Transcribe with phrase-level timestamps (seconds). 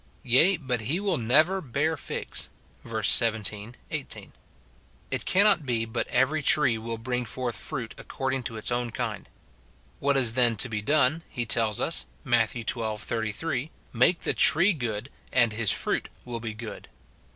[0.23, 2.49] "Yea, but he will never bear figs,"
[2.83, 4.33] verses 17, 18;
[5.11, 9.29] it cannot be but every tree will bring forth fruit according to its own kind.
[9.99, 12.49] What is then to be done, he tells us, Matt.
[12.49, 12.63] xii.
[12.63, 16.89] 33," Make the tree good, and his fruit will be good."